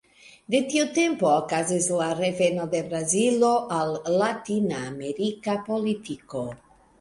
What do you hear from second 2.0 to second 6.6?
reveno de Brazilo al latinamerika politiko.